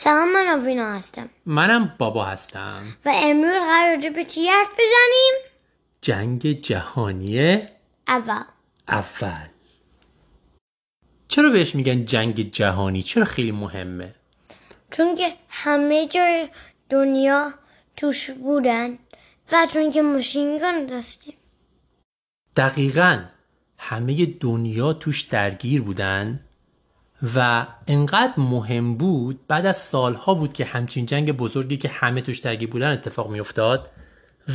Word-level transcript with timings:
سلام 0.00 0.32
من 0.32 0.60
آوینا 0.60 0.92
هستم. 0.94 1.28
منم 1.46 1.94
بابا 1.98 2.24
هستم. 2.24 2.82
و 3.04 3.12
امروز 3.14 3.52
قراره 3.52 4.10
به 4.10 4.24
چی 4.24 4.46
حرف 4.46 4.68
بزنیم؟ 4.72 5.34
جنگ 6.00 6.60
جهانی 6.60 7.68
اول. 8.08 8.42
اول. 8.88 9.48
چرا 11.28 11.50
بهش 11.50 11.74
میگن 11.74 12.04
جنگ 12.04 12.50
جهانی؟ 12.50 13.02
چرا 13.02 13.24
خیلی 13.24 13.52
مهمه؟ 13.52 14.14
چون 14.90 15.14
که 15.14 15.32
همه 15.48 16.08
جای 16.08 16.48
دنیا 16.90 17.54
توش 17.96 18.30
بودن 18.30 18.98
و 19.52 19.66
چون 19.72 19.92
که 19.92 20.02
ماشینگان 20.02 20.86
داشتیم. 20.86 21.34
دقیقا. 22.56 23.24
همه 23.78 24.26
دنیا 24.26 24.92
توش 24.92 25.22
درگیر 25.22 25.82
بودن؟ 25.82 26.40
و 27.34 27.66
انقدر 27.86 28.32
مهم 28.36 28.96
بود 28.96 29.46
بعد 29.48 29.66
از 29.66 29.76
سالها 29.76 30.34
بود 30.34 30.52
که 30.52 30.64
همچین 30.64 31.06
جنگ 31.06 31.32
بزرگی 31.32 31.76
که 31.76 31.88
همه 31.88 32.20
توش 32.20 32.38
درگیر 32.38 32.68
بودن 32.68 32.92
اتفاق 32.92 33.30
میافتاد 33.30 33.90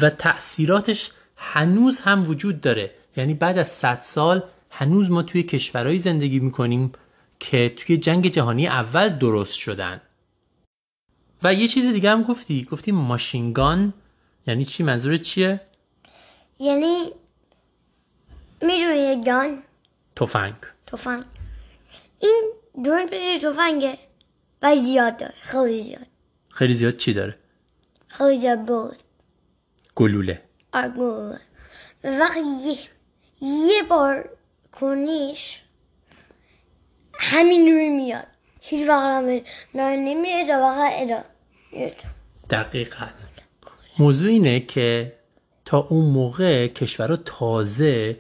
و 0.02 0.10
تأثیراتش 0.10 1.12
هنوز 1.36 2.00
هم 2.00 2.30
وجود 2.30 2.62
داره. 2.62 2.92
یعنی 3.18 3.34
بعد 3.34 3.58
از 3.58 3.72
100 3.72 4.00
سال 4.02 4.44
هنوز 4.70 5.12
ما 5.12 5.24
توی 5.24 5.44
کشورهایی 5.44 5.98
زندگی 5.98 6.40
می‌کنیم 6.40 6.92
که 7.40 7.70
توی 7.70 7.98
جنگ 7.98 8.28
جهانی 8.28 8.68
اول 8.68 9.10
درست 9.10 9.54
شدن. 9.54 10.02
و 11.44 11.54
یه 11.54 11.68
چیز 11.68 11.94
دیگه 11.94 12.10
هم 12.10 12.24
گفتی. 12.24 12.68
گفتی 12.72 12.92
ماشینگان 12.92 13.94
یعنی 14.48 14.66
چی؟ 14.66 14.84
منظور 14.84 15.18
چیه؟ 15.18 15.62
یعنی 16.60 17.12
می‌دونی 18.62 19.24
گان؟ 19.26 19.64
تفنگ. 20.16 20.54
تفنگ. 20.88 21.24
این 22.24 23.08
پیش 23.08 23.42
تفنگه 23.42 23.98
و 24.62 24.76
زیاد 24.76 25.18
داره 25.18 25.34
خیلی 25.42 25.82
زیاد. 25.82 26.08
خیلی 26.50 26.74
زیاد 26.74 26.98
چی 26.98 27.14
داره؟ 27.14 27.38
خیلی 28.08 28.40
زیاد 28.40 28.66
بود 28.66 28.98
گلوله. 29.96 30.42
آگوه 30.74 31.38
وقتی 32.04 32.40
یه, 32.40 32.78
یه 33.42 33.84
بار 33.90 34.30
کنیش 34.72 35.60
همین 37.14 37.68
روی 37.68 37.90
میاد. 37.90 38.28
هیچ 38.62 38.90
وقت 38.90 39.04
هم 39.04 39.42
داره 39.76 39.96
نمیره 39.96 40.48
تا 40.48 40.60
وقت 40.60 40.92
ادا 40.94 41.24
دقیقا. 42.50 43.06
موضوع 44.00 44.30
اینه 44.30 44.60
که 44.60 45.14
تا 45.66 45.78
اون 45.90 46.06
موقع 46.06 46.68
کشورها 46.68 47.16
تازه 47.16 48.18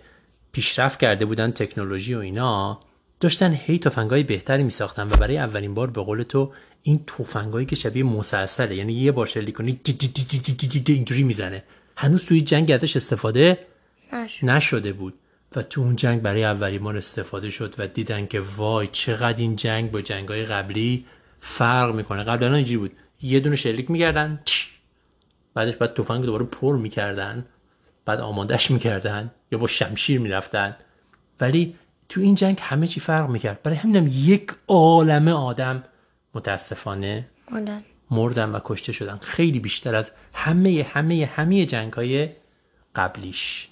پیشرفت 0.51 0.99
کرده 0.99 1.25
بودن 1.25 1.51
تکنولوژی 1.51 2.15
و 2.15 2.19
اینا 2.19 2.79
داشتن 3.23 3.53
هی 3.53 3.79
تفنگای 3.79 4.23
بهتری 4.23 4.63
می 4.63 4.69
ساختن 4.69 5.07
و 5.07 5.15
برای 5.15 5.37
اولین 5.37 5.73
بار 5.73 5.89
به 5.89 6.01
قول 6.01 6.23
تو 6.23 6.51
این 6.81 7.05
تفنگایی 7.05 7.65
که 7.65 7.75
شبیه 7.75 8.03
مسلسله 8.03 8.75
یعنی 8.75 8.93
یه 8.93 9.11
بار 9.11 9.27
شلیک 9.27 9.55
کنی 9.55 9.79
اینجوری 10.87 11.23
می‌زنه. 11.23 11.63
هنوز 11.97 12.25
توی 12.25 12.41
جنگ 12.41 12.71
ازش 12.71 12.95
استفاده 12.95 13.59
نشد. 14.13 14.45
نشده 14.45 14.93
بود 14.93 15.13
و 15.55 15.61
تو 15.61 15.81
اون 15.81 15.95
جنگ 15.95 16.21
برای 16.21 16.43
اولین 16.43 16.83
بار 16.83 16.97
استفاده 16.97 17.49
شد 17.49 17.75
و 17.77 17.87
دیدن 17.87 18.27
که 18.27 18.39
وای 18.57 18.87
چقدر 18.91 19.37
این 19.37 19.55
جنگ 19.55 19.91
با 19.91 20.01
جنگای 20.01 20.45
قبلی 20.45 21.05
فرق 21.39 21.95
می‌کنه. 21.95 22.23
قبلا 22.23 22.55
اینجوری 22.55 22.77
بود. 22.77 22.91
یه 23.21 23.39
دونه 23.39 23.55
شلیک 23.55 23.91
می‌کردن 23.91 24.39
بعدش 25.53 25.75
بعد 25.75 25.93
تفنگ 25.93 26.25
دوباره 26.25 26.45
پر 26.45 26.77
می‌کردن 26.77 27.45
بعد 28.05 28.19
آمادش 28.19 28.71
می‌کردن 28.71 29.31
یا 29.51 29.57
با 29.57 29.67
شمشیر 29.67 30.19
می‌رفتن. 30.19 30.75
ولی 31.39 31.75
تو 32.13 32.21
این 32.21 32.35
جنگ 32.35 32.57
همه 32.61 32.87
چی 32.87 32.99
فرق 32.99 33.29
می‌کرد. 33.29 33.63
برای 33.63 33.77
همینم 33.77 34.07
یک 34.13 34.51
عالمه 34.67 35.31
آدم 35.31 35.83
متاسفانه 36.33 37.29
مادر 37.51 37.81
مردن 38.11 38.49
و 38.49 38.59
کشته 38.63 38.91
شدن. 38.91 39.17
خیلی 39.17 39.59
بیشتر 39.59 39.95
از 39.95 40.11
همه 40.33 40.87
همه 40.93 41.29
همه 41.35 41.65
جنگ 41.65 41.93
های 41.93 42.29
قبلیش. 42.95 43.67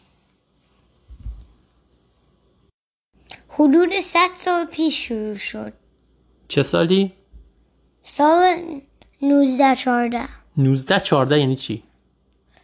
حدود 3.50 4.00
100 4.00 4.20
سال 4.36 4.66
پیش 4.66 5.08
شروع 5.08 5.36
شد. 5.36 5.74
چه 6.48 6.64
سالی؟ 6.64 7.14
سال 8.04 8.82
19 9.22 9.76
14 9.76 10.20
19 10.58 11.00
14 11.00 11.40
یعنی 11.40 11.56
چی؟ 11.56 11.84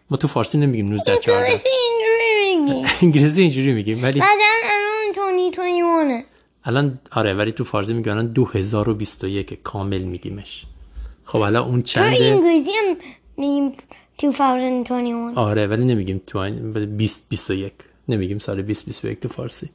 ما 0.10 0.18
تو 0.18 0.28
فارسی 0.28 0.58
نمیگیم 0.58 0.90
19 0.90 1.18
14 1.18 1.38
انگلیسی 1.38 1.70
اینجوری 1.70 2.74
میگی 2.74 2.88
انگلیسی 3.06 3.42
اینجوری 3.42 3.74
میگیم 3.74 4.04
ولی 4.04 4.22
الان 4.22 4.77
2021 5.52 6.26
الان 6.64 7.00
آره 7.12 7.34
ولی 7.34 7.52
تو 7.52 7.64
فارسی 7.64 7.94
میگن 7.94 8.12
الان 8.12 8.28
2021 8.28 9.64
کامل 9.64 10.02
میگیمش 10.02 10.66
خب 11.26 11.42
الان 11.42 11.64
اون 11.64 11.82
تو 11.82 11.88
چنده؟ 11.88 12.26
انگلیسی 12.26 12.72
هم 12.72 12.98
میگیم 13.38 13.76
2021 14.20 15.38
آره 15.38 15.68
ولی 15.68 15.86
نمیگیم 15.86 16.22
تو 16.28 16.50
2021 16.50 17.74
نمیگیم 18.10 18.40
سال 18.40 18.62
2021 18.62 19.20
تو 19.20 19.28
فارسی. 19.28 19.70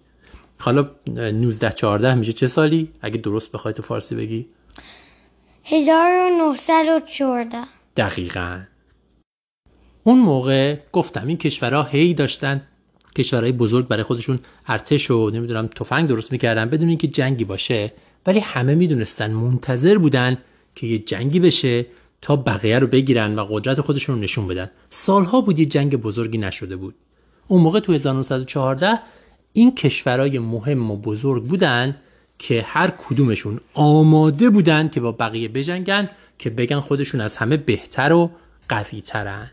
حالا 0.59 0.91
19 1.06 1.71
14 1.71 2.15
میشه. 2.15 2.32
چه 2.32 2.47
سالی؟ 2.47 2.88
اگه 3.03 3.19
درست 3.19 3.53
بخوای 3.53 3.75
تو 3.75 3.82
فارسی 3.82 4.15
بگی. 4.15 4.47
1914 5.65 7.59
دقیقا. 7.97 8.61
اون 10.05 10.19
موقع 10.19 10.77
گفتم 10.93 11.27
این 11.27 11.37
کشورها 11.37 11.82
هی 11.82 12.15
داشتن 12.15 12.62
کشورهای 13.17 13.53
بزرگ 13.53 13.89
برای 13.89 14.03
خودشون 14.03 14.39
ارتش 14.67 15.11
و 15.11 15.31
نمی‌دونم 15.31 15.67
تفنگ 15.67 16.09
درست 16.09 16.33
می‌کردن 16.33 16.65
بدون 16.69 16.89
اینکه 16.89 17.09
جنگی 17.09 17.45
باشه. 17.45 17.93
ولی 18.27 18.39
همه 18.39 18.75
می‌دونستن 18.75 19.31
منتظر 19.31 19.99
بودن 19.99 20.39
که 20.75 20.87
یه 20.87 20.99
جنگی 20.99 21.41
بشه 21.41 21.87
تا 22.23 22.37
بقیه 22.37 22.78
رو 22.78 22.87
بگیرن 22.87 23.34
و 23.34 23.47
قدرت 23.50 23.81
خودشون 23.81 24.15
رو 24.15 24.23
نشون 24.23 24.47
بدن. 24.47 24.71
سالها 24.91 25.41
بود 25.41 25.59
یه 25.59 25.67
جنگ 25.67 25.97
بزرگی 25.97 26.39
نشده 26.39 26.77
بود. 26.77 26.95
اون 27.49 27.62
موقع 27.62 27.81
تو 27.81 27.93
1914 27.93 28.99
این 29.53 29.75
کشورهای 29.75 30.39
مهم 30.39 30.91
و 30.91 30.97
بزرگ 30.97 31.44
بودن 31.44 31.97
که 32.39 32.62
هر 32.67 32.91
کدومشون 32.91 33.61
آماده 33.75 34.50
بودن 34.50 34.89
که 34.89 35.00
با 35.00 35.12
بقیه 35.12 35.49
بجنگن 35.49 36.11
که 36.39 36.50
بگن 36.50 36.81
خودشون 36.81 37.21
از 37.21 37.37
همه 37.37 37.56
بهتر 37.56 38.12
و 38.12 38.31
قوی 38.69 39.00
ترن 39.00 39.50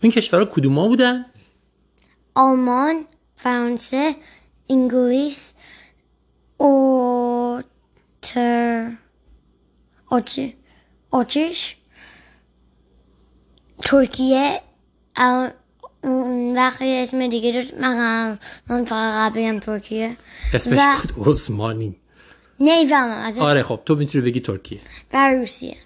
این 0.00 0.12
کشورها 0.12 0.44
کدوما 0.44 0.88
بودن؟ 0.88 1.24
آلمان 2.36 3.04
فرانسه 3.36 4.14
انگلیس 4.70 5.52
آتیش 11.10 11.76
ترکیه 13.82 14.60
وقتی 16.56 16.96
اسم 16.96 17.26
دیگه 17.26 17.52
داشت 17.52 17.74
من 17.74 18.38
من 18.68 18.84
فقط 18.84 19.32
قبلیم 19.32 19.58
ترکیه 19.58 20.16
اسمش 20.54 20.78
و- 20.78 21.14
بود 21.14 21.28
عثمانی 21.28 21.96
از 23.00 23.38
آره 23.38 23.62
خب 23.62 23.80
تو 23.86 23.94
می‌تونی 23.94 24.24
بگی 24.24 24.40
ترکیه. 24.40 24.80
و 25.12 25.30
روسیه. 25.30 25.76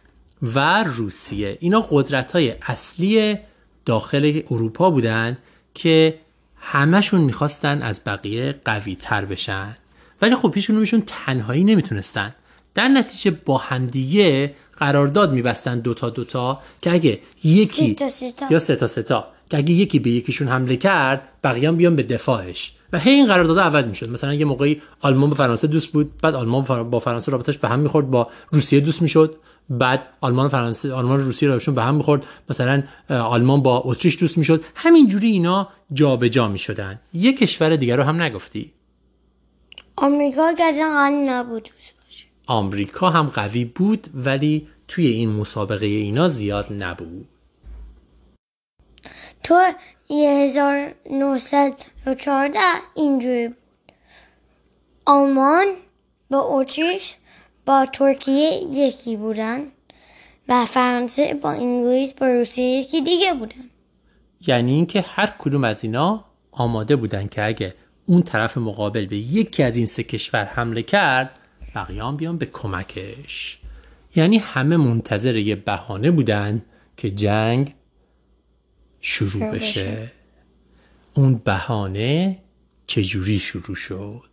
و 0.43 0.83
روسیه. 0.83 1.57
اینا 1.61 1.81
قدرت 1.91 2.33
های 2.33 2.55
اصلی 2.63 3.39
داخل 3.85 4.43
اروپا 4.51 4.91
بودن 4.91 5.39
که 5.75 6.19
همشون 6.61 7.21
می‌خواستن 7.21 7.83
از 7.83 8.01
بقیه 8.07 8.61
قوی 8.65 8.97
تر 8.97 9.25
بشن. 9.25 9.77
ولی 10.23 10.35
خب 10.35 10.51
کدومشون 10.51 11.03
تنهایی 11.07 11.65
نمی‌تونستن. 11.65 12.35
در 12.75 12.89
نتیجه 12.89 13.31
با 13.31 13.59
همدیگه 13.59 14.55
قرارداد 14.77 15.33
میبستن 15.33 15.79
دوتا 15.79 16.11
دوتا 16.11 16.61
که 16.83 16.93
اگه 16.93 17.19
یکی 17.45 17.87
سه 17.87 17.95
تا 17.95 18.09
سه 18.09 18.33
تا. 18.33 18.47
یا 18.51 18.59
سه 18.59 18.77
تا 18.77 18.87
سه 18.87 19.03
تا. 19.03 19.27
که 19.51 19.57
اگه 19.57 19.73
یکی 19.75 19.99
به 19.99 20.11
یکیشون 20.11 20.49
حمله 20.49 20.77
کرد 20.77 21.29
بقیه 21.45 21.73
بیان 21.73 21.97
به 21.97 22.03
دفاعش. 22.03 22.73
و 22.93 22.99
هی 22.99 23.11
این 23.11 23.27
قرارداد 23.27 23.59
عوض 23.59 23.87
می‌شد. 23.87 24.11
مثلا 24.11 24.35
یه 24.35 24.45
موقعی 24.45 24.83
آلمان 25.01 25.31
با 25.31 25.37
فرانسه 25.37 25.67
دوست 25.67 25.93
بود 25.93 26.13
بعد 26.23 26.35
آلمان 26.35 26.91
با 26.91 27.01
فرانسه 27.01 27.33
رابطش 27.33 27.59
به 27.59 27.69
هم 27.69 27.79
می‌خورد 27.79 28.11
با 28.11 28.29
روسیه 28.53 28.81
دوست 28.81 29.03
می‌شد. 29.03 29.37
بعد 29.69 30.07
آلمان 30.21 30.49
فرانسه 30.49 30.93
آلمان 30.93 31.21
روسیه 31.21 31.49
رابطشون 31.49 31.75
به 31.75 31.83
هم 31.83 31.95
می‌خورد. 31.95 32.27
مثلا 32.51 32.83
آلمان 33.09 33.63
با 33.63 33.83
اتریش 33.85 34.21
دوست 34.21 34.39
می‌شد. 34.39 34.65
همینجوری 34.75 35.31
اینا 35.31 35.69
جابجا 35.93 36.49
می‌شدن. 36.49 37.01
یه 37.13 37.33
کشور 37.33 37.77
دیگر 37.77 37.97
رو 37.97 38.03
هم 38.03 38.23
نگفتی؟ 38.23 38.73
آمریکا 39.97 40.53
که 40.53 40.65
از 40.65 40.77
این 40.77 40.89
غنی 40.89 41.29
نبود 41.29 41.63
دوست 41.63 41.93
باشه. 42.05 42.25
آمریکا 42.47 43.11
هم 43.11 43.27
قوی 43.27 43.65
بود 43.65 44.07
ولی 44.15 44.69
توی 44.89 45.07
این 45.07 45.31
مسابقه 45.31 45.87
اینا 45.87 46.29
زیاد 46.29 46.73
نبود. 46.73 47.29
تو 49.43 49.63
1914 50.11 52.59
اینجوری 52.95 53.49
بود. 53.49 53.57
آلمان 55.07 55.67
با 56.31 56.41
اتریش 56.41 57.15
با 57.67 57.87
ترکیه 57.93 58.51
یکی 58.71 59.17
بودن 59.17 59.61
و 60.49 60.67
فرانسه 60.67 61.35
با 61.35 61.51
انگلیس 61.51 62.15
با 62.15 62.27
روسیه 62.27 62.65
یکی 62.65 63.01
دیگه 63.01 63.35
بودن. 63.35 63.71
یعنی 64.47 64.73
اینکه 64.73 65.01
هر 65.01 65.35
کدوم 65.39 65.65
از 65.65 65.85
اینا 65.85 66.25
آماده 66.53 66.97
بودن 66.97 67.27
که 67.27 67.45
اگه 67.45 67.75
اون 68.07 68.23
طرف 68.23 68.59
مقابل 68.59 69.07
به 69.07 69.17
یکی 69.17 69.63
از 69.63 69.77
این 69.77 69.87
سه 69.87 70.03
کشور 70.03 70.45
حمله 70.45 70.83
کرد 70.83 71.31
بقیه 71.75 72.05
هم 72.05 72.17
بیان 72.17 72.39
به 72.39 72.47
کمکش. 72.47 73.59
یعنی 74.17 74.39
همه 74.39 74.77
منتظر 74.77 75.37
یه 75.37 75.57
بهانه 75.57 76.11
بودن 76.11 76.63
که 76.97 77.11
جنگ 77.11 77.75
شروع 79.01 79.31
شروع 79.31 79.51
بشه. 79.51 79.85
بشه. 79.85 80.13
اون 81.15 81.35
بهانه 81.45 82.39
چجوری 82.87 83.39
شروع 83.39 83.77
شد؟ 83.77 84.30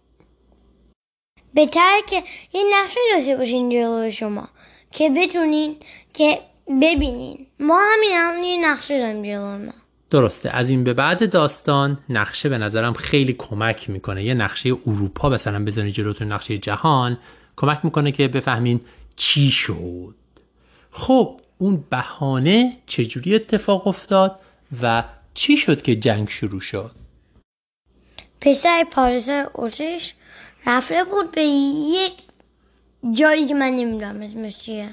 بهتر 1.54 2.00
که 2.10 2.24
یه 2.54 2.64
نقشه 2.74 3.00
داشته 3.16 3.36
باشین 3.36 3.70
جلو 3.70 4.12
شما 4.12 4.48
که 4.92 5.10
بتونین 5.10 5.76
که 6.14 6.40
ببینین. 6.82 7.48
ما 7.60 7.80
همین 7.94 8.10
الان 8.14 8.44
یه 8.44 8.72
نقشه 8.72 9.00
داریم 9.00 9.24
جلو 9.24 9.58
ما. 9.66 9.74
درسته. 10.10 10.50
از 10.50 10.70
این 10.70 10.84
به 10.84 10.94
بعد 10.94 11.32
داستان 11.32 11.98
نقشه 12.10 12.50
به 12.50 12.58
نظرم 12.58 12.94
خیلی 12.94 13.34
کمک 13.34 13.90
می‌کنه. 13.90 14.24
یه 14.24 14.34
نقشه 14.34 14.70
اروپا 14.88 15.30
مثلا 15.30 15.66
بزنید 15.66 15.94
جلوتون 15.94 16.32
نقشه 16.32 16.58
جهان 16.58 17.18
کمک 17.56 17.80
می‌کنه 17.84 18.12
که 18.12 18.28
بفهمین 18.28 18.82
چی 19.16 19.52
شد. 19.52 20.16
خب 20.92 21.42
اون 21.58 21.84
بهانه 21.90 22.78
چجوری 22.86 23.36
اتفاق 23.36 23.88
افتاد 23.88 24.40
و 24.82 25.04
چی 25.34 25.58
شد 25.58 25.82
که 25.82 25.96
جنگ 25.96 26.30
شروع 26.30 26.62
شد؟ 26.62 26.92
پسر 28.42 28.86
پادشاه 28.92 29.46
اتریش 29.56 30.14
رفته 30.68 31.04
بود 31.04 31.32
به 31.32 31.42
یک 31.42 32.14
جایی 33.12 33.48
که 33.48 33.54
من 33.54 33.70
نمی‌دونم 33.70 34.22
اسمش 34.22 34.60
چیه. 34.60 34.90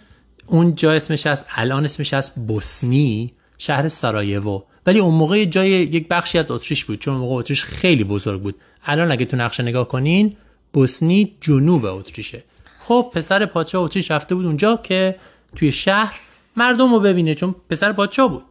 اون 0.47 0.75
جا 0.75 0.93
اسمش 0.93 1.27
از 1.27 1.45
الان 1.57 1.85
اسمش 1.85 2.15
از 2.15 2.47
بوسنی 2.47 3.33
شهر 3.59 3.89
سارایوو 3.89 4.63
ولی 4.87 4.99
اون 4.99 5.15
موقع 5.15 5.45
جای 5.45 5.71
یک 5.71 6.09
بخشی 6.09 6.39
از 6.39 6.51
اتریش 6.51 6.85
بود 6.85 6.99
چون 6.99 7.15
اون 7.15 7.23
موقع 7.23 7.35
اتریش 7.35 7.65
خیلی 7.65 8.05
بزرگ 8.05 8.43
بود. 8.43 8.55
الان 8.85 9.13
اگه 9.13 9.25
تو 9.25 9.37
نقشه 9.37 9.63
نگاه 9.63 9.89
کنین 9.89 10.37
بوسنی 10.73 11.37
جنوب 11.41 11.85
اتریشه. 11.85 12.45
خب 12.79 13.11
پسر 13.15 13.47
پادشاه 13.47 13.83
اتریش 13.83 14.11
رفته 14.11 14.35
بود 14.35 14.47
اونجا 14.47 14.77
که 14.77 15.17
توی 15.57 15.73
شهر 15.73 16.21
مردم 16.57 16.93
رو 16.93 17.01
ببینه 17.01 17.35
چون 17.35 17.55
پسر 17.71 17.93
پادشاه 17.93 18.29
بود. 18.29 18.43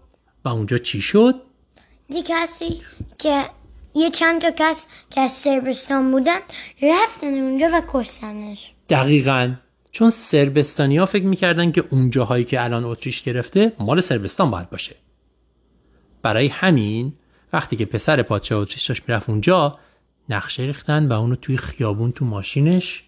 و 0.46 0.50
اونجا 0.50 0.78
چی 0.78 1.02
شد؟ 1.02 1.36
یه 2.10 2.24
کسی 2.24 2.82
که 3.18 3.44
یه 3.96 4.10
چند 4.10 4.42
تا 4.42 4.52
کس 4.58 4.86
که 5.10 5.22
از 5.22 5.32
سربستان 5.32 6.12
بودن 6.12 6.40
رفتن 6.82 7.34
اونجا 7.34 7.70
و 7.74 7.82
کشتنش. 7.88 8.72
دقیقا. 8.90 9.54
چون 9.92 10.10
سربستانی 10.10 10.98
ها 10.98 11.06
فکر 11.06 11.26
می‌کردن 11.26 11.72
که 11.72 11.84
اون 11.90 12.10
جاهایی 12.10 12.44
که 12.44 12.64
الان 12.64 12.84
اتریش 12.84 13.24
گرفته 13.24 13.74
مال 13.80 14.02
سربستان 14.02 14.52
باید 14.52 14.70
باشه. 14.70 14.96
برای 16.22 16.48
همین 16.48 17.14
وقتی 17.54 17.76
که 17.76 17.86
پسر 17.86 18.22
پادشاه 18.22 18.62
اتریش 18.62 18.86
داشت 18.86 19.04
می‌رفت 19.08 19.30
اونجا 19.30 19.80
نقشه 20.30 20.64
ریختن 20.64 21.08
و 21.08 21.14
اونو 21.14 21.36
توی 21.36 21.58
خیابون 21.58 22.12
تو 22.12 22.26
ماشینش 22.26 23.04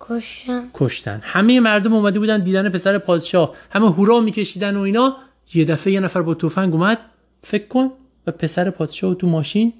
کشتن. 0.00 0.70
کشتن. 0.74 1.20
همه 1.22 1.60
مردم 1.60 1.94
اومده 1.94 2.18
بودن 2.18 2.44
دیدن 2.44 2.68
پسر 2.68 2.98
پادشاه. 2.98 3.54
همه 3.70 3.92
هورا 3.92 4.20
میکشیدن 4.20 4.76
و 4.76 4.80
اینا. 4.80 5.16
یه 5.54 5.64
دفعه 5.64 5.92
یه 5.92 6.00
نفر 6.00 6.22
با 6.22 6.34
تفنگ 6.34 6.74
اومد 6.74 6.98
فکر 7.42 7.66
کن 7.66 7.90
و 8.26 8.30
پسر 8.30 8.70
پادشاه 8.70 9.14
تو 9.14 9.26
ماشین 9.26 9.72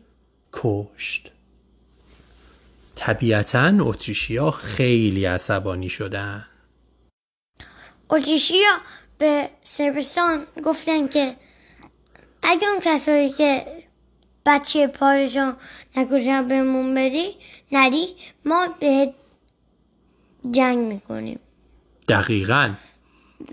کشت. 0.52 1.30
طبیعتا 2.94 3.72
اتریشیا 3.80 4.50
خیلی 4.50 5.24
عصبانی 5.24 5.88
شدن. 5.88 6.46
اتریشیا 8.10 8.78
به 9.18 9.48
سربستان 9.64 10.42
گفتن 10.64 11.08
که 11.08 11.36
اگه 12.42 12.68
اون 12.68 12.80
کسایی 12.80 13.30
که 13.30 13.66
بچه 14.46 14.86
پادشاه 14.86 15.56
نکشن 15.96 16.48
بهمون 16.48 16.94
بدی 16.94 17.36
ندی 17.72 18.06
ما 18.44 18.68
به 18.80 19.14
جنگ 20.50 20.78
می‌کنیم. 20.78 21.40
دقیقا. 22.08 22.74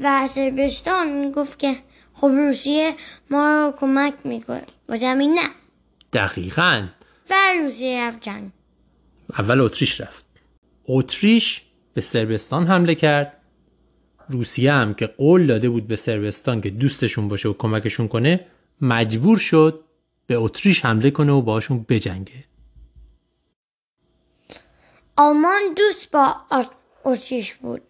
و 0.02 0.28
سربستان 0.28 1.32
گفت 1.32 1.60
که 1.60 1.76
خب 2.14 2.28
روسیه 2.28 2.94
ما 3.30 3.66
رو 3.66 3.72
کمک 3.80 4.14
می‌کنه. 4.24 4.64
با 4.88 4.98
زمین 4.98 5.34
نه. 5.34 5.50
دقیقا. 6.14 6.86
و 7.30 7.36
روسیه 7.64 8.08
رفت 8.08 8.22
جنگ 8.22 8.52
اول 9.40 9.62
اتریش 9.62 10.02
رفت. 10.02 10.26
اتریش 10.88 11.62
به 11.94 12.02
سربستان 12.02 12.68
حمله 12.68 12.96
کرد. 12.96 13.34
روسیه 14.30 14.74
هم 14.74 14.94
که 14.94 15.08
قول 15.08 15.46
داده 15.46 15.70
بود 15.70 15.88
به 15.88 15.96
سربستان 15.96 16.62
که 16.62 16.70
دوستشون 16.70 17.28
باشه 17.28 17.50
و 17.50 17.54
کمکشون 17.54 18.08
کنه 18.08 18.46
مجبور 18.82 19.38
شد 19.38 19.84
به 20.28 20.36
اتریش 20.36 20.86
حمله 20.86 21.12
کنه 21.12 21.32
و 21.32 21.42
باشون 21.42 21.86
بجنگه. 21.90 22.44
آلمان 25.18 25.62
دوست 25.78 26.12
با 26.12 26.36
اتریش 27.06 27.54
بود. 27.54 27.82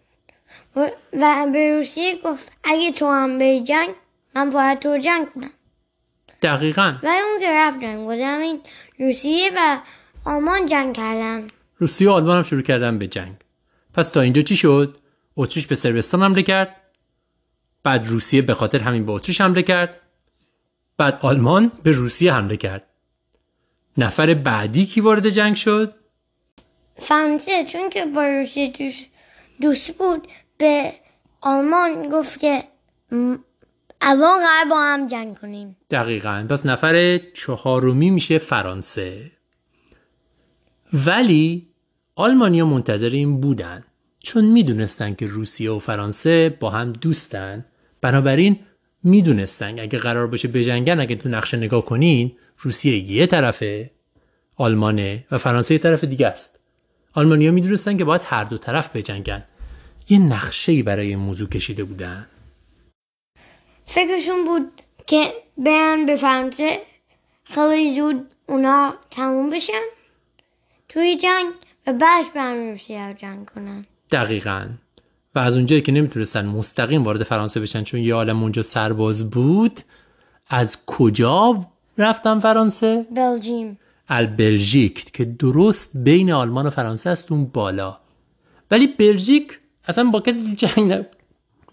و 0.76 0.90
و 1.12 1.50
به 1.52 1.76
روسیه 1.76 2.18
گفت 2.24 2.52
اگه 2.64 2.92
تو 2.92 3.06
هم 3.06 3.38
به 3.38 3.60
جنگ 3.60 3.94
من 4.34 4.50
باید 4.50 4.78
تو 4.78 4.98
جنگ 4.98 5.32
کنم. 5.32 5.50
دقیقا. 6.42 6.94
و 7.02 7.06
اون 7.06 7.40
که 7.40 7.50
رفت 7.50 7.80
جنگ 7.80 8.08
و 8.08 8.16
زمین 8.16 8.60
روسیه 8.98 9.50
و 9.56 9.78
آلمان 10.24 10.66
جنگ 10.66 10.96
کردن. 10.96 11.46
روسیه 11.78 12.08
و 12.08 12.12
آلمان 12.12 12.36
هم 12.36 12.42
شروع 12.42 12.62
کردن 12.62 12.98
به 12.98 13.06
جنگ. 13.06 13.34
پس 13.94 14.08
تا 14.08 14.20
اینجا 14.20 14.42
چی 14.42 14.56
شد؟ 14.56 14.98
اتریش 15.36 15.66
به 15.66 15.74
سربستان 15.74 16.22
حمله 16.22 16.42
کرد. 16.42 16.76
بعد 17.82 18.06
روسیه 18.06 18.42
به 18.42 18.54
خاطر 18.54 18.78
همین 18.78 19.06
به 19.06 19.12
اتریش 19.12 19.40
حمله 19.40 19.62
کرد. 19.62 20.00
بعد 20.96 21.18
آلمان 21.22 21.72
به 21.82 21.92
روسیه 21.92 22.32
حمله 22.32 22.56
کرد. 22.56 22.82
نفر 23.98 24.34
بعدی 24.34 24.86
کی 24.86 25.00
وارد 25.00 25.28
جنگ 25.28 25.54
شد؟ 25.56 25.94
فرانسه 26.96 27.64
چون 27.64 27.90
که 27.90 28.06
با 28.06 28.26
روسیه 28.26 28.72
دوست, 29.60 29.98
بود 29.98 30.28
به 30.58 30.92
آلمان 31.40 32.08
گفت 32.08 32.40
که 32.40 32.64
الان 34.00 34.40
قرار 34.40 34.64
با 34.70 34.80
هم 34.80 35.06
جنگ 35.06 35.38
کنیم. 35.38 35.76
دقیقا. 35.90 36.46
پس 36.50 36.66
نفر 36.66 37.20
چهارمی 37.34 38.10
میشه 38.10 38.38
فرانسه. 38.38 39.30
ولی 40.92 41.66
آلمانیا 42.14 42.66
منتظر 42.66 43.10
این 43.10 43.40
بودن 43.40 43.84
چون 44.18 44.44
می‌دونستن 44.44 45.14
که 45.14 45.26
روسیه 45.26 45.70
و 45.70 45.78
فرانسه 45.78 46.56
با 46.60 46.70
هم 46.70 46.92
دوستن. 46.92 47.64
بنابراین 48.00 48.58
می‌دونستن 49.02 49.78
اگه 49.78 49.98
قرار 49.98 50.26
باشه 50.26 50.48
بجنگن 50.48 51.00
اگه 51.00 51.16
تو 51.16 51.28
نقشه 51.28 51.56
نگاه 51.56 51.84
کنین 51.84 52.32
روسیه 52.58 53.10
یه 53.10 53.26
طرفه 53.26 53.90
آلمانه 54.56 55.24
و 55.30 55.38
فرانسه 55.38 55.74
یه 55.74 55.78
طرف 55.80 56.04
دیگه 56.04 56.26
است. 56.26 56.58
آلمانیا 57.12 57.50
می‌دونستن 57.50 57.96
که 57.96 58.04
باید 58.04 58.22
هر 58.24 58.44
دو 58.44 58.58
طرف 58.58 58.96
بجنگن. 58.96 59.44
یه 60.08 60.18
نقشه 60.18 60.82
برای 60.82 61.08
این 61.08 61.18
موضوع 61.18 61.48
کشیده 61.48 61.84
بودن. 61.84 62.26
فکرشون 63.94 64.44
بود 64.44 64.70
که 65.06 65.32
برن 65.58 66.06
به 66.06 66.16
فرانسه. 66.16 66.78
خیلی 67.44 67.96
زود 67.96 68.26
اونا 68.48 68.94
تموم 69.10 69.50
بشن. 69.50 69.82
توی 70.88 71.16
جنگ 71.16 71.46
و 71.86 71.92
بعدش 71.92 72.26
برن 72.34 72.70
روسیه 72.70 73.08
رو 73.08 73.12
جنگ 73.14 73.46
کنن. 73.46 73.86
دقیقا. 74.10 74.66
و 75.34 75.38
از 75.38 75.56
اونجایی 75.56 75.82
که 75.82 75.92
نمی‌تونستن 75.92 76.46
مستقیم 76.46 77.02
وارد 77.04 77.22
فرانسه 77.22 77.60
بشن 77.60 77.84
چون 77.84 78.00
یه 78.00 78.14
عالم 78.14 78.42
اونجا 78.42 78.62
سرباز 78.62 79.30
بود 79.30 79.80
از 80.48 80.86
کجا 80.86 81.66
رفتن 81.98 82.40
فرانسه؟ 82.40 83.06
بلژیم. 83.16 83.78
ال 84.08 84.26
بلژیک 84.26 85.12
که 85.12 85.24
درست 85.24 85.96
بین 85.96 86.32
آلمان 86.32 86.66
و 86.66 86.70
فرانسه 86.70 87.10
است 87.10 87.32
اون 87.32 87.44
بالا. 87.44 87.98
ولی 88.70 88.86
بلژیک 88.86 89.58
اصلا 89.84 90.04
با 90.04 90.20
کسی 90.20 90.54
جنگ 90.54 90.92
نب- 90.92 91.06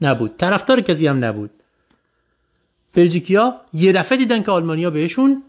نبود. 0.02 0.38
طرفدار 0.38 0.82
کسی 0.82 1.08
هم 1.08 1.26
نبود. 1.26 1.50
بلژیکیا 2.98 3.62
یه 3.74 3.92
دفعه 3.94 4.18
دیدن 4.18 4.44
که 4.44 4.52
آلمانیا 4.52 4.90
بهشون 4.90 5.44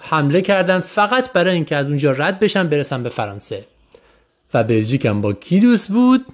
حمله 0.00 0.40
کردن 0.40 0.80
فقط 0.80 1.32
برای 1.32 1.54
اینکه 1.54 1.76
از 1.76 1.88
اونجا 1.88 2.12
رد 2.12 2.38
بشن 2.38 2.68
برسن 2.68 3.02
به 3.02 3.08
فرانسه. 3.08 3.64
و 4.54 4.64
بلژیک 4.64 5.06
هم 5.06 5.20
با 5.20 5.32
کی 5.32 5.60
دوست 5.60 5.88
بود؟ 5.88 6.26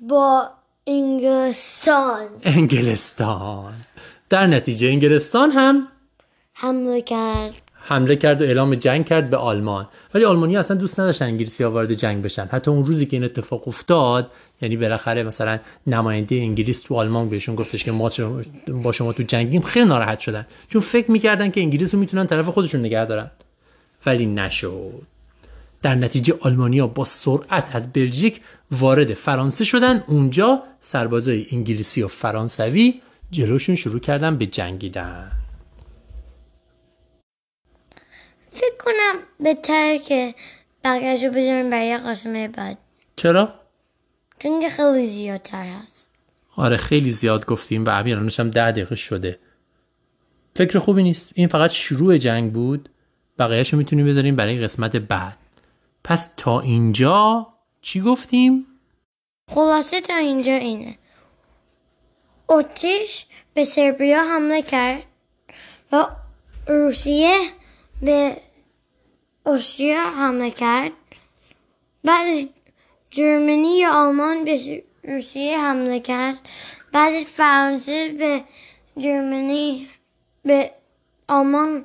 با 0.00 0.48
انگلستان. 0.86 2.26
انگلستان. 2.44 3.74
در 4.28 4.46
نتیجه 4.46 4.88
انگلستان 4.88 5.50
هم 5.50 5.88
حمله 6.52 7.02
کرد. 7.02 7.63
حمله 7.86 8.16
کرد 8.16 8.42
و 8.42 8.44
اعلام 8.44 8.74
جنگ 8.74 9.06
کرد 9.06 9.30
به 9.30 9.36
آلمان. 9.36 9.86
ولی 10.14 10.24
آلمانی 10.24 10.56
اصلا 10.56 10.76
دوست 10.76 11.00
نداشتن 11.00 11.24
انگلیسی 11.24 11.64
ها 11.64 11.70
وارد 11.70 11.94
جنگ 11.94 12.22
بشن. 12.22 12.48
حتی 12.50 12.70
اون 12.70 12.86
روزی 12.86 13.06
که 13.06 13.16
این 13.16 13.24
اتفاق 13.24 13.68
افتاد 13.68 14.30
یعنی 14.62 14.76
بالاخره 14.76 15.22
مثلا 15.22 15.58
نماینده 15.86 16.34
انگلیس 16.34 16.82
تو 16.82 16.94
آلمان 16.94 17.28
بهشون 17.28 17.54
گفتش 17.54 17.84
که 17.84 17.92
ما 17.92 18.10
با 18.68 18.92
شما 18.92 19.12
تو 19.12 19.22
جنگیم 19.22 19.62
خیلی 19.62 19.86
ناراحت 19.86 20.18
شدن. 20.18 20.46
چون 20.68 20.80
فکر 20.80 21.10
می‌کردن 21.10 21.50
که 21.50 21.60
انگلیس 21.60 21.94
رو 21.94 22.00
می‌تونن 22.00 22.26
طرف 22.26 22.48
خودشون 22.48 22.80
نگه 22.80 23.04
دارن. 23.04 23.30
ولی 24.06 24.26
نشد. 24.26 25.02
در 25.82 25.94
نتیجه 25.94 26.34
آلمانیا 26.40 26.86
با 26.86 27.04
سرعت 27.04 27.76
از 27.76 27.92
بلژیک 27.92 28.40
وارد 28.70 29.14
فرانسه 29.14 29.64
شدن. 29.64 30.04
اونجا 30.06 30.62
سربازای 30.80 31.46
انگلیسی 31.52 32.02
و 32.02 32.08
فرانسوی 32.08 32.94
جلوشون 33.30 33.74
شروع 33.74 34.00
کردن 34.00 34.36
به 34.36 34.46
جنگیدن. 34.46 35.30
فکر 38.54 38.76
کنم 38.78 39.20
بهتر 39.40 39.96
که 39.96 40.34
بقیهش 40.84 41.22
رو 41.22 41.30
بذاریم 41.30 41.70
برای 41.70 41.98
قسمه 41.98 42.48
بعد. 42.48 42.78
چرا؟ 43.16 43.54
جنگ 44.38 44.68
خیلی 44.68 45.06
زیادتر 45.06 45.64
هست. 45.64 46.10
آره 46.56 46.76
خیلی 46.76 47.12
زیاد 47.12 47.46
گفتیم 47.46 47.84
و 47.84 47.90
امیرانش 47.90 48.40
هم 48.40 48.50
ده 48.50 48.70
دقیقه 48.72 48.94
شده. 48.94 49.38
فکر 50.56 50.78
خوبی 50.78 51.02
نیست. 51.02 51.30
این 51.34 51.48
فقط 51.48 51.70
شروع 51.70 52.16
جنگ 52.16 52.52
بود. 52.52 52.88
بقیهش 53.38 53.72
رو 53.72 53.78
می‌تونیم 53.78 54.06
بذاریم 54.06 54.36
برای 54.36 54.58
قسمت 54.58 54.96
بعد. 54.96 55.36
پس 56.04 56.34
تا 56.36 56.60
اینجا 56.60 57.46
چی 57.82 58.00
گفتیم؟ 58.00 58.66
خلاصه 59.54 60.00
تا 60.00 60.14
اینجا 60.14 60.52
اینه. 60.52 60.98
اتریش 62.48 63.26
به 63.54 63.64
سربیا 63.64 64.24
حمله 64.24 64.62
کرد 64.62 65.02
و 65.92 66.06
روسیه 66.66 67.38
به 68.02 68.36
استریا 69.46 70.00
حمله 70.00 70.50
کرد 70.50 70.92
بعدش 72.04 72.46
جرمنی 73.10 73.78
یا 73.78 73.90
آلمان 73.92 74.44
به 74.44 74.84
روسیه 75.04 75.58
حمله 75.58 76.00
کرد 76.00 76.38
بعدش 76.92 77.24
فرانسه 77.26 78.08
به 78.08 78.44
جرمنی 78.98 79.88
به 80.44 80.70
آلمان 81.28 81.84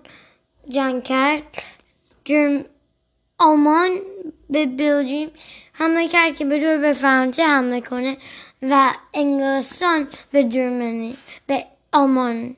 جنگ 0.70 1.04
کرد 1.04 1.44
جرم... 2.26 2.66
آلمان 3.38 3.90
به 4.50 4.66
بلژیم 4.66 5.32
حمله 5.74 6.08
کرد 6.08 6.36
که 6.36 6.46
بتونه 6.46 6.78
به 6.78 6.94
فرانسه 6.94 7.44
حمله 7.44 7.82
کنه 7.82 8.18
و 8.62 8.94
انگلستان 9.14 10.08
به 10.32 10.44
جرمنی 10.44 11.18
به 11.48 11.66
آلمان 11.92 12.56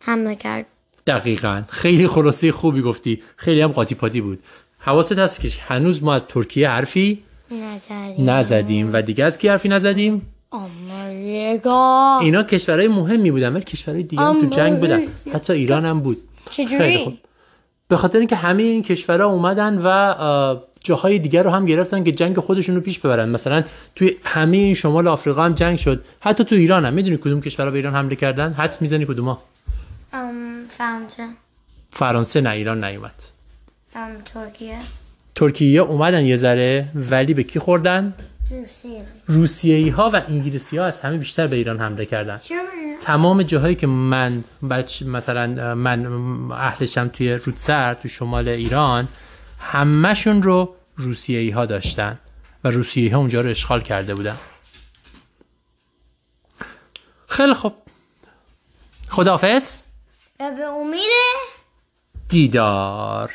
حمله 0.00 0.34
کرد 0.34 0.66
دقیقا. 1.06 1.62
خیلی 1.68 2.06
خلاصه 2.08 2.52
خوبی 2.52 2.82
گفتی. 2.82 3.22
خیلی 3.36 3.60
هم 3.60 3.72
قاطی 3.72 3.94
پاتی 3.94 4.20
بود. 4.20 4.38
حواست 4.78 5.18
هست 5.18 5.40
که 5.40 5.48
هنوز 5.68 6.02
ما 6.02 6.14
از 6.14 6.26
ترکیه 6.26 6.68
حرفی 6.68 7.22
نزدیم. 7.50 8.30
نزدیم 8.30 8.90
و 8.92 9.02
دیگه 9.02 9.24
از 9.24 9.38
کی 9.38 9.48
حرفی 9.48 9.68
نزدیم؟ 9.68 10.22
آمریکا. 10.50 12.18
اینا 12.22 12.42
کشورهای 12.42 12.88
مهمی 12.88 13.30
بودن 13.30 13.52
ولی 13.52 13.64
کشورهای 13.64 14.02
دیگه 14.02 14.22
هم 14.22 14.40
تو 14.40 14.46
جنگ 14.46 14.78
بودن. 14.78 15.02
حتی 15.34 15.52
ایران 15.52 15.84
هم 15.84 16.00
بود. 16.00 16.16
چجوری؟ 16.50 17.18
به 17.88 17.96
خاطر 17.96 18.18
اینکه 18.18 18.36
همه 18.36 18.62
این 18.62 18.82
کشورها 18.82 19.26
اومدن 19.26 19.80
و 19.84 20.56
جاهای 20.80 21.18
دیگر 21.18 21.42
رو 21.42 21.50
هم 21.50 21.66
گرفتن 21.66 22.04
که 22.04 22.12
جنگ 22.12 22.38
خودشون 22.38 22.74
رو 22.74 22.80
پیش 22.80 22.98
ببرن. 22.98 23.28
مثلا 23.28 23.64
توی 23.94 24.16
همه 24.24 24.56
این 24.56 24.74
شمال 24.74 25.08
آفریقا 25.08 25.42
هم 25.42 25.54
جنگ 25.54 25.78
شد. 25.78 26.04
حتی 26.20 26.44
تو 26.44 26.54
ایران 26.54 26.84
هم. 26.84 26.94
می‌دونی 26.94 27.16
کدوم 27.16 27.40
کشورها 27.40 27.70
به 27.70 27.78
ایران 27.78 27.94
حمله 27.94 28.16
کردن؟ 28.16 28.52
حدس 28.52 28.82
می‌زنی 28.82 29.06
کدوما 29.06 29.42
فرانسه. 30.68 31.28
فرانسه 31.90 32.40
نه 32.40 32.50
ایران 32.50 32.84
نیومد 32.84 33.22
ترکیه. 34.24 34.78
ترکیه 35.34 35.80
اومدن 35.80 36.24
یه 36.24 36.36
ذره 36.36 36.88
ولی 36.94 37.34
به 37.34 37.42
کی 37.42 37.58
خوردن؟ 37.58 38.14
روسیه. 38.50 39.06
روسیه‌ای 39.26 39.88
ها 39.88 40.10
و 40.12 40.22
انگلیسی 40.28 40.78
ها 40.78 40.84
از 40.84 41.00
همه 41.00 41.16
بیشتر 41.16 41.46
به 41.46 41.56
ایران 41.56 41.80
حمله 41.80 42.06
کردن. 42.06 42.38
چرا؟ 42.38 42.58
تمام 43.02 43.42
جاهایی 43.42 43.74
که 43.74 43.86
من 43.86 44.44
بچ 44.70 45.02
مثلا 45.02 45.74
من 45.74 46.06
اهلشم 46.52 47.08
توی 47.08 47.32
رودسر 47.32 47.94
تو 47.94 48.08
شمال 48.08 48.48
ایران 48.48 49.08
همهشون 49.58 50.42
رو 50.42 50.74
روسیه‌ای 50.96 51.50
ها 51.50 51.66
داشتن 51.66 52.18
و 52.64 52.70
روسیه‌ای 52.70 53.08
ها 53.08 53.18
اونجا 53.18 53.40
رو 53.40 53.50
اشغال 53.50 53.80
کرده 53.80 54.14
بودن. 54.14 54.36
خیلی 57.28 57.54
خوب. 57.54 57.72
خداحافظ. 59.08 59.82
و 60.40 60.50
به 60.50 60.64
امید 60.64 61.10
دیدار. 62.28 63.34